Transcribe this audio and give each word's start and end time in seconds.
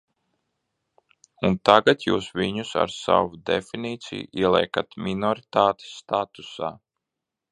Un 1.49 1.57
tagad 1.69 2.05
jūs 2.05 2.29
viņus 2.39 2.71
ar 2.85 2.93
savu 2.95 3.39
definīciju 3.51 4.41
ieliekat 4.43 4.99
minoritātes 5.09 5.95
statusā. 6.01 6.75